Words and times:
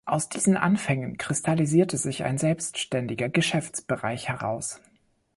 Aus 0.03 0.29
diesen 0.29 0.57
Anfängen 0.57 1.19
kristallisierte 1.19 1.95
sich 1.95 2.23
ein 2.23 2.39
selbstständiger 2.39 3.29
Geschäftsbereich 3.29 4.27
heraus. 4.29 4.81